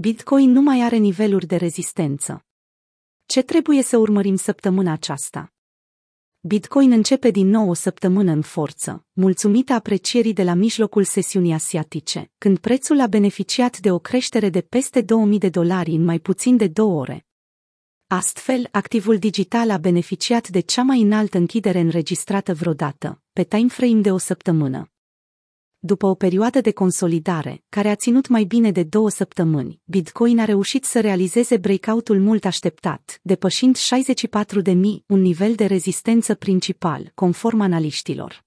[0.00, 2.44] Bitcoin nu mai are niveluri de rezistență.
[3.26, 5.52] Ce trebuie să urmărim săptămâna aceasta?
[6.40, 12.30] Bitcoin începe din nou o săptămână în forță, mulțumită aprecierii de la mijlocul sesiunii asiatice,
[12.38, 16.56] când prețul a beneficiat de o creștere de peste 2000 de dolari în mai puțin
[16.56, 17.26] de două ore.
[18.06, 24.12] Astfel, activul digital a beneficiat de cea mai înaltă închidere înregistrată vreodată, pe timeframe de
[24.12, 24.90] o săptămână.
[25.80, 30.44] După o perioadă de consolidare, care a ținut mai bine de două săptămâni, Bitcoin a
[30.44, 34.74] reușit să realizeze breakout-ul mult așteptat, depășind 64.000,
[35.06, 38.44] un nivel de rezistență principal, conform analiștilor.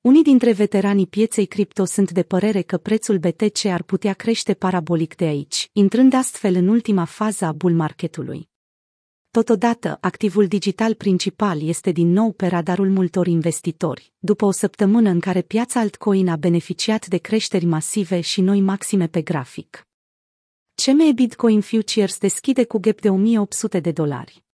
[0.00, 5.16] Unii dintre veteranii pieței cripto sunt de părere că prețul BTC ar putea crește parabolic
[5.16, 8.48] de aici, intrând astfel în ultima fază a bull marketului.
[9.30, 15.20] Totodată, activul digital principal este din nou pe radarul multor investitori, după o săptămână în
[15.20, 19.86] care piața altcoin a beneficiat de creșteri masive și noi maxime pe grafic.
[20.74, 24.44] CME Bitcoin Futures deschide cu gap de 1800 de dolari.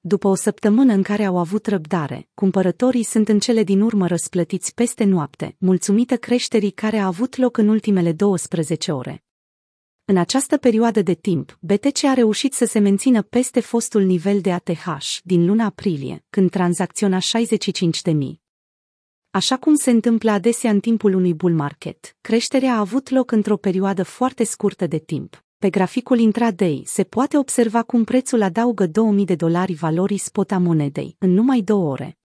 [0.00, 4.74] După o săptămână în care au avut răbdare, cumpărătorii sunt în cele din urmă răsplătiți
[4.74, 9.25] peste noapte, mulțumită creșterii care a avut loc în ultimele 12 ore.
[10.08, 14.52] În această perioadă de timp, BTC a reușit să se mențină peste fostul nivel de
[14.52, 14.84] ATH
[15.22, 18.14] din luna aprilie, când tranzacționa 65.000.
[19.30, 23.56] Așa cum se întâmplă adesea în timpul unui bull market, creșterea a avut loc într-o
[23.56, 25.44] perioadă foarte scurtă de timp.
[25.58, 30.58] Pe graficul intraday se poate observa cum prețul adaugă 2000 de dolari valorii spot a
[30.58, 32.18] monedei în numai două ore.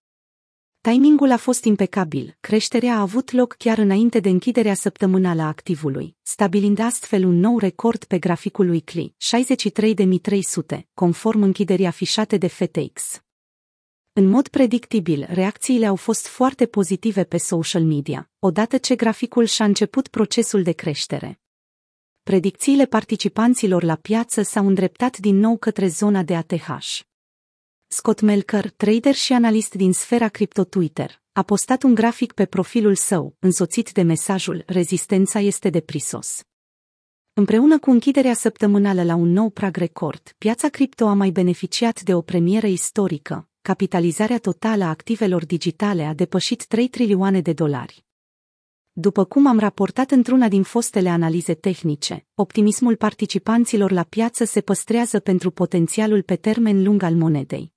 [0.81, 6.15] Timingul a fost impecabil, creșterea a avut loc chiar înainte de închiderea săptămânală a activului,
[6.21, 9.15] stabilind astfel un nou record pe graficul weekly,
[10.75, 13.21] 63.300, conform închiderii afișate de FTX.
[14.13, 19.66] În mod predictibil, reacțiile au fost foarte pozitive pe social media, odată ce graficul și-a
[19.66, 21.39] început procesul de creștere.
[22.23, 27.09] Predicțiile participanților la piață s-au îndreptat din nou către zona de ATH.
[27.94, 32.96] Scott Melker, trader și analist din sfera cripto Twitter, a postat un grafic pe profilul
[32.96, 36.44] său, însoțit de mesajul Rezistența este de prisos.
[37.34, 42.13] Împreună cu închiderea săptămânală la un nou prag record, piața cripto a mai beneficiat de
[42.13, 43.50] o premieră istorică.
[43.62, 48.06] Capitalizarea totală a activelor digitale a depășit 3 trilioane de dolari.
[48.91, 55.19] După cum am raportat într-una din fostele analize tehnice, optimismul participanților la piață se păstrează
[55.19, 57.74] pentru potențialul pe termen lung al monedei.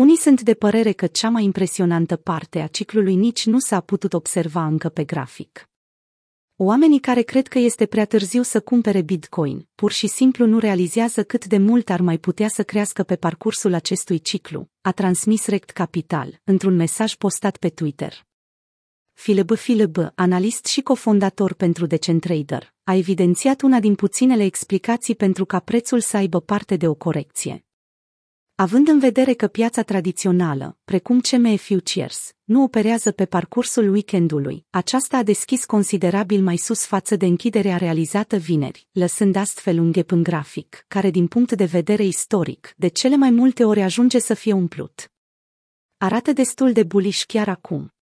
[0.00, 4.12] Unii sunt de părere că cea mai impresionantă parte a ciclului nici nu s-a putut
[4.12, 5.68] observa încă pe grafic.
[6.56, 11.24] Oamenii care cred că este prea târziu să cumpere Bitcoin, pur și simplu nu realizează
[11.24, 15.70] cât de mult ar mai putea să crească pe parcursul acestui ciclu, a transmis Rect
[15.70, 18.26] Capital, într-un mesaj postat pe Twitter.
[19.12, 25.58] Philip Philip, analist și cofondator pentru Decentrader, a evidențiat una din puținele explicații pentru ca
[25.58, 27.64] prețul să aibă parte de o corecție.
[28.60, 35.16] Având în vedere că piața tradițională, precum CME Futures, nu operează pe parcursul weekendului, aceasta
[35.16, 40.22] a deschis considerabil mai sus față de închiderea realizată vineri, lăsând astfel un gap în
[40.22, 44.52] grafic, care din punct de vedere istoric, de cele mai multe ori ajunge să fie
[44.52, 45.12] umplut.
[45.96, 47.94] Arată destul de bullish chiar acum.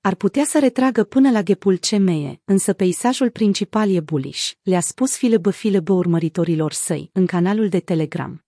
[0.00, 5.16] Ar putea să retragă până la ghepul CME, însă peisajul principal e bullish, le-a spus
[5.16, 8.45] Philip Philip urmăritorilor săi, în canalul de Telegram.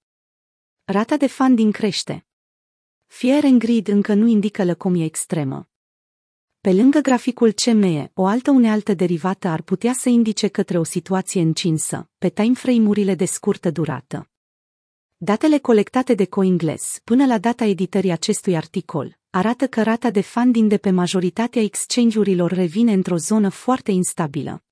[0.91, 2.27] Rata de funding crește.
[3.07, 5.69] Fear and greed încă nu indică lăcomie extremă.
[6.61, 11.41] Pe lângă graficul CME, o altă unealtă derivată ar putea să indice către o situație
[11.41, 14.31] încinsă, pe timeframe-urile de scurtă durată.
[15.17, 20.69] Datele colectate de CoinGlass până la data editării acestui articol arată că rata de funding
[20.69, 24.63] de pe majoritatea exchange-urilor revine într-o zonă foarte instabilă.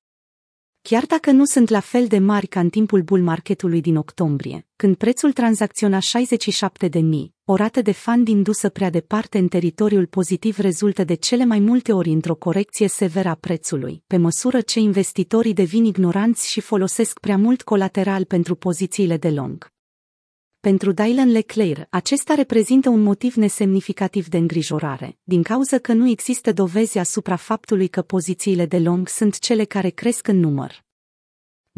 [0.89, 4.67] Chiar dacă nu sunt la fel de mari ca în timpul bull marketului din octombrie,
[4.75, 10.05] când prețul tranzacționa 67 de mii, o rată de funding dusă prea departe în teritoriul
[10.05, 14.79] pozitiv rezultă de cele mai multe ori într-o corecție severă a prețului, pe măsură ce
[14.79, 19.71] investitorii devin ignoranți și folosesc prea mult colateral pentru pozițiile de long.
[20.59, 26.51] Pentru Dylan Leclerc, acesta reprezintă un motiv nesemnificativ de îngrijorare, din cauza că nu există
[26.51, 30.85] dovezi asupra faptului că pozițiile de long sunt cele care cresc în număr.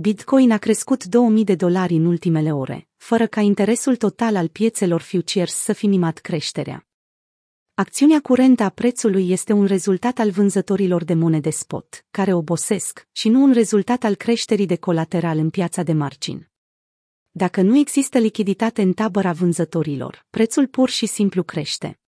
[0.01, 5.01] Bitcoin a crescut 2000 de dolari în ultimele ore, fără ca interesul total al piețelor
[5.01, 6.87] futures să fi mimat creșterea.
[7.73, 13.29] Acțiunea curentă a prețului este un rezultat al vânzătorilor de monede spot, care obosesc, și
[13.29, 16.49] nu un rezultat al creșterii de colateral în piața de margin.
[17.31, 21.99] Dacă nu există lichiditate în tabăra vânzătorilor, prețul pur și simplu crește.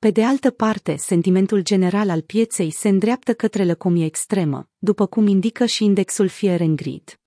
[0.00, 5.26] Pe de altă parte, sentimentul general al pieței se îndreaptă către lăcomie extremă, după cum
[5.26, 7.20] indică și indexul Fear and Greed.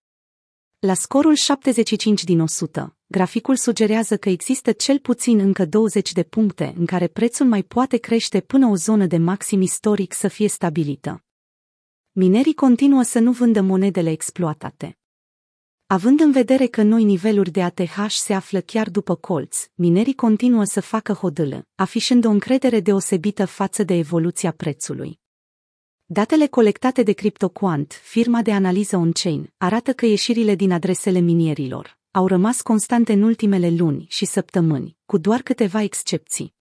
[0.80, 6.74] La scorul 75 din 100, graficul sugerează că există cel puțin încă 20 de puncte
[6.78, 11.24] în care prețul mai poate crește până o zonă de maxim istoric să fie stabilită.
[12.12, 14.98] Minerii continuă să nu vândă monedele exploatate.
[15.94, 20.64] Având în vedere că noi niveluri de ATH se află chiar după colț, minerii continuă
[20.64, 25.20] să facă hodâlă, afișând o încredere deosebită față de evoluția prețului.
[26.06, 32.28] Datele colectate de CryptoQuant, firma de analiză on-chain, arată că ieșirile din adresele minierilor au
[32.28, 36.56] rămas constante în ultimele luni și săptămâni, cu doar câteva excepții.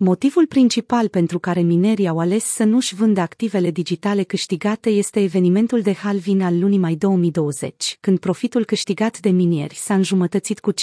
[0.00, 5.80] Motivul principal pentru care minerii au ales să nu-și vândă activele digitale câștigate este evenimentul
[5.80, 10.76] de halvin al lunii mai 2020, când profitul câștigat de minieri s-a înjumătățit cu 50%,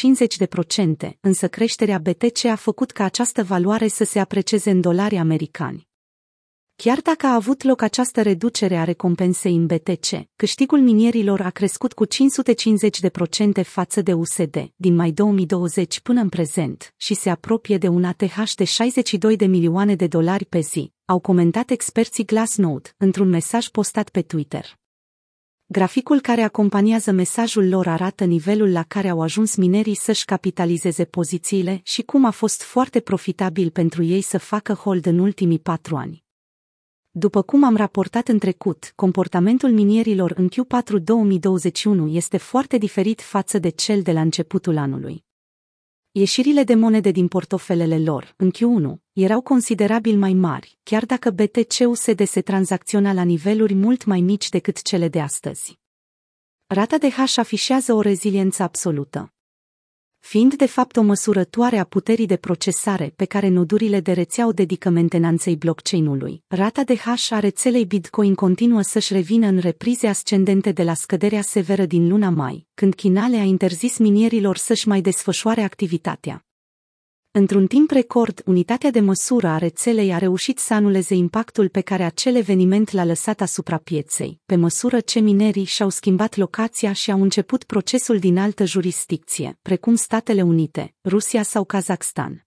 [1.20, 5.88] însă creșterea BTC a făcut ca această valoare să se aprecieze în dolari americani.
[6.78, 11.94] Chiar dacă a avut loc această reducere a recompensei în BTC, câștigul minierilor a crescut
[11.94, 12.10] cu 550%
[13.64, 18.52] față de USD din mai 2020 până în prezent și se apropie de un ATH
[18.56, 24.10] de 62 de milioane de dolari pe zi, au comentat experții Glassnode într-un mesaj postat
[24.10, 24.66] pe Twitter.
[25.66, 31.80] Graficul care acompaniază mesajul lor arată nivelul la care au ajuns minerii să-și capitalizeze pozițiile
[31.84, 36.25] și cum a fost foarte profitabil pentru ei să facă hold în ultimii patru ani.
[37.18, 43.60] După cum am raportat în trecut, comportamentul minierilor în Q4 2021 este foarte diferit față
[43.60, 45.26] de cel de la începutul anului.
[46.12, 52.28] Ieșirile de monede din portofelele lor, în Q1, erau considerabil mai mari, chiar dacă BTC-USD
[52.28, 55.80] se tranzacționa la niveluri mult mai mici decât cele de astăzi.
[56.68, 59.35] Rata de hash afișează o reziliență absolută
[60.28, 64.52] fiind de fapt o măsurătoare a puterii de procesare pe care nodurile de rețea o
[64.52, 66.44] dedică mentenanței blockchain-ului.
[66.48, 71.42] Rata de hash a rețelei Bitcoin continuă să-și revină în reprize ascendente de la scăderea
[71.42, 76.46] severă din luna mai, când Chinale a interzis minierilor să-și mai desfășoare activitatea.
[77.38, 82.04] Într-un timp record, unitatea de măsură a rețelei a reușit să anuleze impactul pe care
[82.04, 87.22] acel eveniment l-a lăsat asupra pieței, pe măsură ce minerii și-au schimbat locația și au
[87.22, 92.46] început procesul din altă jurisdicție, precum Statele Unite, Rusia sau Kazakhstan.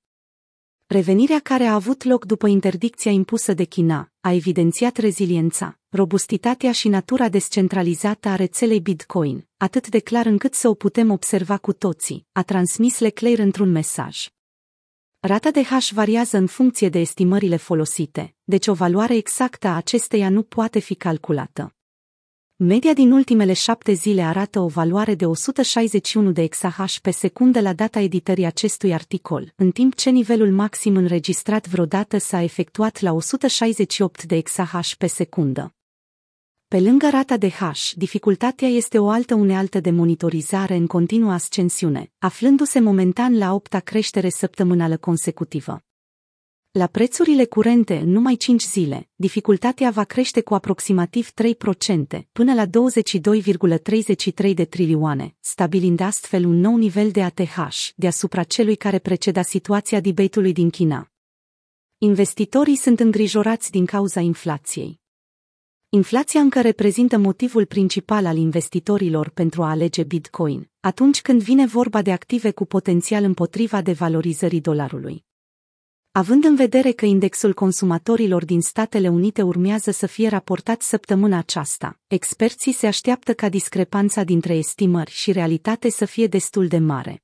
[0.87, 6.89] Revenirea care a avut loc după interdicția impusă de China a evidențiat reziliența, robustitatea și
[6.89, 12.27] natura descentralizată a rețelei Bitcoin, atât de clar încât să o putem observa cu toții,
[12.33, 14.29] a transmis Leclerc într-un mesaj.
[15.21, 20.29] Rata de hash variază în funcție de estimările folosite, deci o valoare exactă a acesteia
[20.29, 21.75] nu poate fi calculată.
[22.57, 27.73] Media din ultimele șapte zile arată o valoare de 161 de exahash pe secundă la
[27.73, 34.25] data editării acestui articol, în timp ce nivelul maxim înregistrat vreodată s-a efectuat la 168
[34.25, 35.78] de exahash pe secundă.
[36.69, 42.13] Pe lângă rata de hash, dificultatea este o altă unealtă de monitorizare în continuă ascensiune,
[42.19, 45.83] aflându-se momentan la opta creștere săptămânală consecutivă.
[46.71, 52.67] La prețurile curente în numai 5 zile, dificultatea va crește cu aproximativ 3% până la
[52.67, 57.57] 22,33 de trilioane, stabilind astfel un nou nivel de ATH
[57.97, 61.11] deasupra celui care preceda situația debate-ului din China.
[61.99, 64.98] Investitorii sunt îngrijorați din cauza inflației.
[65.91, 72.03] Inflația încă reprezintă motivul principal al investitorilor pentru a alege Bitcoin, atunci când vine vorba
[72.03, 75.25] de active cu potențial împotriva devalorizării dolarului.
[76.13, 82.01] Având în vedere că indexul consumatorilor din Statele Unite urmează să fie raportat săptămâna aceasta,
[82.07, 87.23] experții se așteaptă ca discrepanța dintre estimări și realitate să fie destul de mare.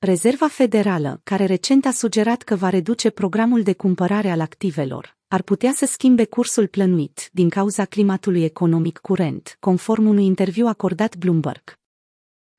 [0.00, 5.42] Rezerva Federală, care recent a sugerat că va reduce programul de cumpărare al activelor, ar
[5.42, 11.78] putea să schimbe cursul plănuit din cauza climatului economic curent, conform unui interviu acordat Bloomberg.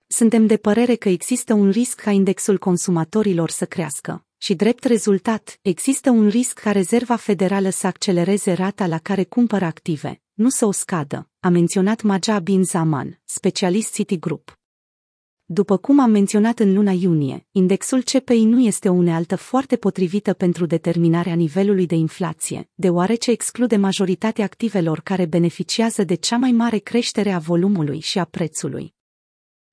[0.08, 5.60] Suntem de părere că există un risc ca indexul consumatorilor să crească și, drept rezultat,
[5.62, 10.66] există un risc ca Rezerva Federală să accelereze rata la care cumpără active, nu să
[10.66, 14.59] o scadă, a menționat Maja Bin Zaman, specialist Citigroup.
[15.52, 20.34] După cum am menționat în luna iunie, indexul CPI nu este o unealtă foarte potrivită
[20.34, 26.78] pentru determinarea nivelului de inflație, deoarece exclude majoritatea activelor care beneficiază de cea mai mare
[26.78, 28.94] creștere a volumului și a prețului.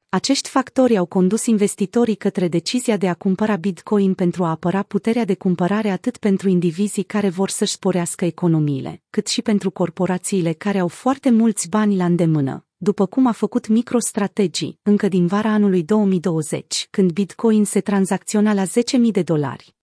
[0.08, 5.24] Acești factori au condus investitorii către decizia de a cumpăra Bitcoin pentru a apăra puterea
[5.24, 10.78] de cumpărare atât pentru indivizii care vor să-și sporească economiile, cât și pentru corporațiile care
[10.78, 15.82] au foarte mulți bani la îndemână, după cum a făcut MicroStrategy încă din vara anului
[15.82, 18.68] 2020, când Bitcoin se tranzacționa la 10.000
[19.12, 19.75] de dolari.